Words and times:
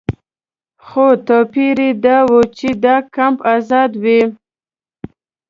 خو 0.85 1.05
توپیر 1.27 1.77
یې 1.85 1.91
دا 2.05 2.17
و 2.31 2.39
چې 2.57 2.67
دا 2.83 2.95
کمپ 3.15 3.37
آزاد 3.55 3.91
و. 4.01 4.05